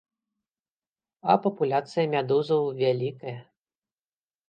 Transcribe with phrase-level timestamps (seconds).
[1.33, 3.39] А папуляцыя медузаў вялікая.